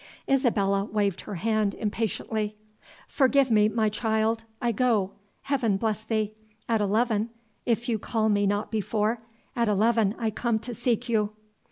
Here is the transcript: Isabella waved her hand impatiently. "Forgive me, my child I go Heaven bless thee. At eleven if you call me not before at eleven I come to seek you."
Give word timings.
Isabella 0.27 0.85
waved 0.85 1.21
her 1.21 1.35
hand 1.35 1.75
impatiently. 1.75 2.55
"Forgive 3.07 3.51
me, 3.51 3.69
my 3.69 3.87
child 3.87 4.45
I 4.59 4.71
go 4.71 5.11
Heaven 5.43 5.77
bless 5.77 6.03
thee. 6.03 6.33
At 6.67 6.81
eleven 6.81 7.29
if 7.67 7.87
you 7.87 7.99
call 7.99 8.27
me 8.27 8.47
not 8.47 8.71
before 8.71 9.21
at 9.55 9.69
eleven 9.69 10.15
I 10.17 10.31
come 10.31 10.57
to 10.57 10.73
seek 10.73 11.07
you." 11.07 11.33